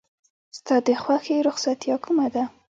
ستا 0.57 0.75
د 0.87 0.89
خوښې 1.03 1.37
رخصتیا 1.47 1.95
کومه 2.05 2.27
ده؟ 2.33 2.43